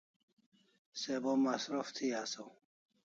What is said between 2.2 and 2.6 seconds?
asaw